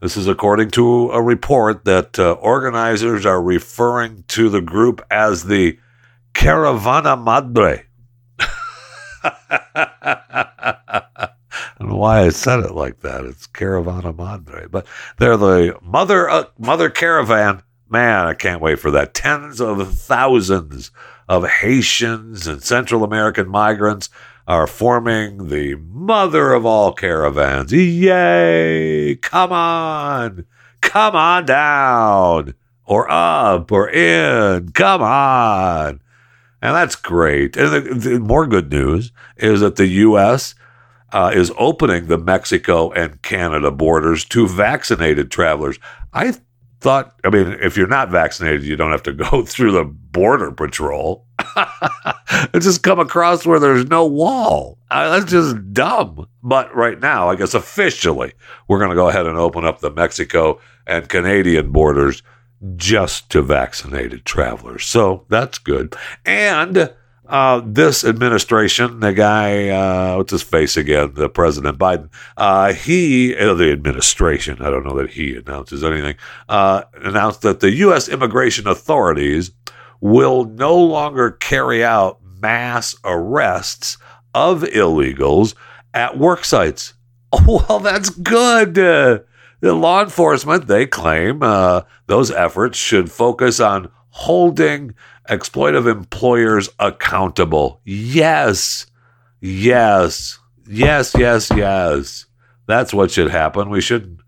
[0.00, 5.44] This is according to a report that uh, organizers are referring to the group as
[5.44, 5.78] the
[6.34, 7.86] Caravana Madre.
[11.78, 13.24] Know why I said it like that.
[13.24, 14.86] It's Caravana Madre, but
[15.18, 17.62] they're the mother uh, mother caravan.
[17.88, 19.14] Man, I can't wait for that.
[19.14, 20.90] Tens of thousands
[21.28, 24.08] of Haitians and Central American migrants
[24.48, 27.72] are forming the mother of all caravans.
[27.72, 29.16] Yay!
[29.16, 30.46] Come on,
[30.80, 32.54] come on down,
[32.86, 34.72] or up, or in.
[34.72, 36.00] Come on.
[36.62, 37.56] And that's great.
[37.56, 40.54] And the, the more good news is that the U.S.
[41.12, 45.78] Uh, is opening the Mexico and Canada borders to vaccinated travelers.
[46.12, 46.34] I
[46.80, 50.52] thought, I mean, if you're not vaccinated, you don't have to go through the border
[50.52, 51.26] patrol.
[52.58, 54.78] just come across where there's no wall.
[54.90, 56.26] Uh, that's just dumb.
[56.42, 58.32] But right now, I guess officially,
[58.68, 62.22] we're going to go ahead and open up the Mexico and Canadian borders
[62.76, 64.84] just to vaccinated travelers.
[64.84, 65.94] So that's good.
[66.24, 66.92] And
[67.28, 73.36] uh, this administration, the guy, uh, what's his face again, the President Biden, uh, he,
[73.36, 76.16] uh, the administration, I don't know that he announces anything,
[76.48, 78.08] uh, announced that the U.S.
[78.08, 79.50] immigration authorities
[80.00, 83.98] will no longer carry out mass arrests
[84.34, 85.54] of illegals
[85.94, 86.94] at work sites.
[87.46, 88.74] well, that's good.
[89.60, 94.94] The law enforcement, they claim uh, those efforts should focus on holding
[95.28, 97.80] exploitive employers accountable.
[97.84, 98.86] Yes,
[99.40, 102.26] yes, yes, yes, yes.
[102.66, 103.70] That's what should happen.
[103.70, 104.20] We shouldn't.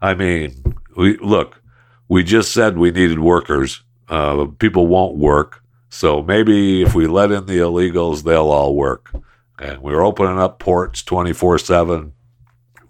[0.00, 0.62] I mean,
[0.96, 1.60] we look,
[2.08, 3.82] we just said we needed workers.
[4.08, 5.62] Uh, people won't work.
[5.88, 9.14] So maybe if we let in the illegals, they'll all work.
[9.58, 12.12] And we're opening up ports 24 7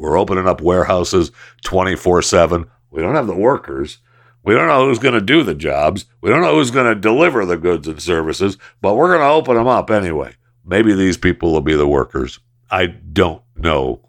[0.02, 1.30] we're opening up warehouses
[1.64, 2.66] 24 7.
[2.90, 3.98] We don't have the workers.
[4.44, 6.06] We don't know who's going to do the jobs.
[6.20, 9.34] We don't know who's going to deliver the goods and services, but we're going to
[9.34, 10.34] open them up anyway.
[10.64, 12.40] Maybe these people will be the workers.
[12.70, 14.08] I don't know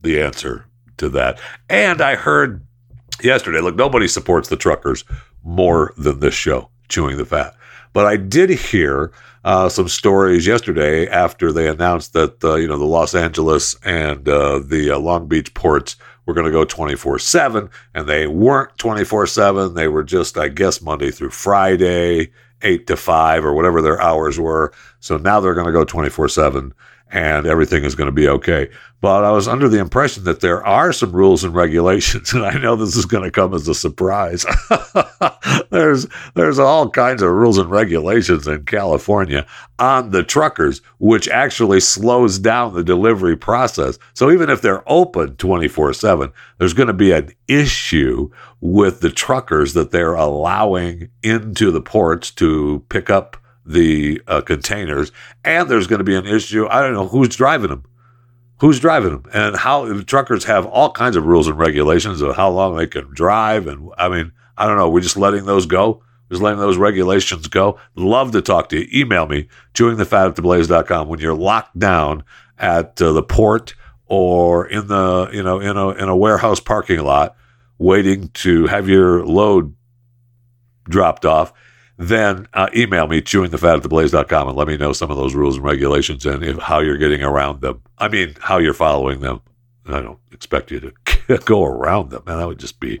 [0.00, 0.66] the answer
[0.98, 1.40] to that.
[1.68, 2.64] And I heard
[3.22, 5.04] yesterday look, nobody supports the truckers
[5.42, 7.54] more than this show, Chewing the Fat.
[7.92, 9.12] But I did hear
[9.44, 14.28] uh, some stories yesterday after they announced that uh, you know the Los Angeles and
[14.28, 15.96] uh, the uh, Long Beach ports
[16.26, 20.48] were going to go 24 7 and they weren't 24 7 they were just i
[20.48, 22.30] guess monday through friday
[22.64, 24.72] 8 to 5 or whatever their hours were.
[25.00, 26.72] So now they're going to go 24 7
[27.14, 28.68] and everything is going to be okay.
[29.00, 32.58] But I was under the impression that there are some rules and regulations, and I
[32.58, 34.44] know this is going to come as a surprise.
[35.70, 39.46] there's there's all kinds of rules and regulations in California
[39.78, 43.98] on the truckers, which actually slows down the delivery process.
[44.14, 49.74] So even if they're open 24/7, there's going to be an issue with the truckers
[49.74, 53.36] that they're allowing into the ports to pick up
[53.66, 55.12] the uh, containers,
[55.44, 56.66] and there's going to be an issue.
[56.68, 57.84] I don't know who's driving them.
[58.60, 62.50] Who's driving them, and how truckers have all kinds of rules and regulations of how
[62.50, 64.88] long they can drive, and I mean, I don't know.
[64.88, 66.02] We're just letting those go.
[66.30, 67.78] Just letting those regulations go.
[67.96, 69.02] Love to talk to you.
[69.02, 72.24] Email me, chewingthefat when you're locked down
[72.58, 73.74] at uh, the port
[74.06, 77.36] or in the, you know, in a, in a warehouse parking lot
[77.78, 79.74] waiting to have your load
[80.88, 81.52] dropped off
[81.96, 85.56] then uh, email me, chewingthefat at theblaze.com, and let me know some of those rules
[85.56, 87.82] and regulations and if, how you're getting around them.
[87.98, 89.40] I mean, how you're following them.
[89.86, 90.92] I don't expect you
[91.28, 92.98] to go around them, and that would just be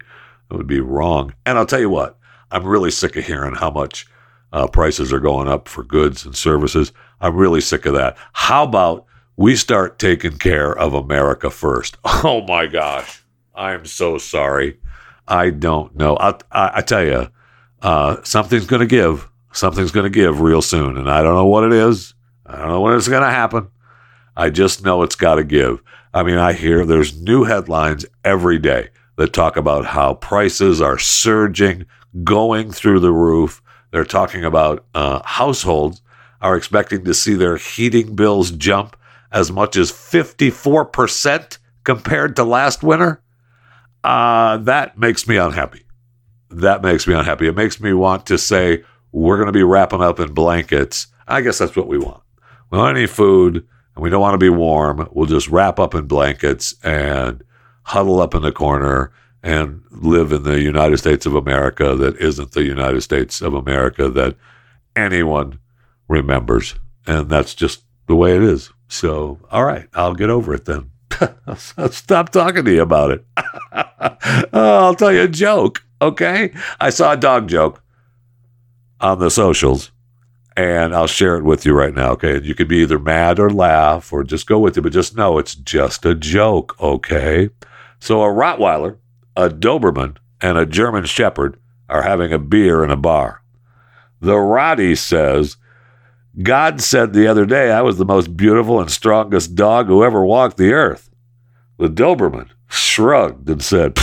[0.48, 1.34] that would be wrong.
[1.46, 2.18] And I'll tell you what,
[2.50, 4.06] I'm really sick of hearing how much
[4.52, 6.92] uh, prices are going up for goods and services.
[7.20, 8.16] I'm really sick of that.
[8.34, 11.96] How about we start taking care of America first?
[12.26, 13.22] Oh my gosh,
[13.54, 14.78] I'm so sorry.
[15.26, 16.16] I don't know.
[16.18, 17.28] I, I, I tell you
[17.84, 19.28] uh, something's going to give.
[19.52, 20.96] Something's going to give real soon.
[20.96, 22.14] And I don't know what it is.
[22.46, 23.68] I don't know when it's going to happen.
[24.36, 25.82] I just know it's got to give.
[26.12, 30.98] I mean, I hear there's new headlines every day that talk about how prices are
[30.98, 31.84] surging,
[32.24, 33.62] going through the roof.
[33.90, 36.00] They're talking about uh, households
[36.40, 38.96] are expecting to see their heating bills jump
[39.30, 43.22] as much as 54% compared to last winter.
[44.02, 45.83] Uh, that makes me unhappy
[46.60, 47.46] that makes me unhappy.
[47.46, 51.40] It makes me want to say we're going to be wrapping up in blankets I
[51.40, 52.22] guess that's what we want.
[52.70, 55.08] We don't want any food and we don't want to be warm.
[55.12, 57.42] We'll just wrap up in blankets and
[57.84, 62.52] huddle up in the corner and live in the United States of America that isn't
[62.52, 64.36] the United States of America that
[64.96, 65.58] anyone
[66.08, 66.74] remembers.
[67.06, 68.70] And that's just the way it is.
[68.88, 70.90] So, all right, I'll get over it then.
[71.46, 71.56] I'll
[71.90, 73.24] stop talking to you about it.
[74.52, 76.52] oh, I'll tell you a joke, okay?
[76.80, 77.82] I saw a dog joke
[79.00, 79.90] on the socials,
[80.56, 82.36] and I'll share it with you right now, okay?
[82.36, 85.16] And you can be either mad or laugh or just go with it, but just
[85.16, 87.50] know it's just a joke, okay?
[87.98, 88.98] So a Rottweiler,
[89.36, 93.42] a Doberman, and a German Shepherd are having a beer in a bar.
[94.20, 95.56] The Roddy says,
[96.42, 100.24] God said the other day I was the most beautiful and strongest dog who ever
[100.24, 101.10] walked the earth.
[101.78, 103.98] The Doberman shrugged and said,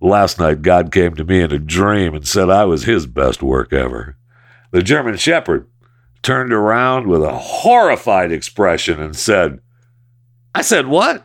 [0.00, 3.42] Last night God came to me in a dream and said I was his best
[3.42, 4.16] work ever.
[4.70, 5.66] The German Shepherd
[6.22, 9.60] turned around with a horrified expression and said,
[10.54, 11.24] I said, What?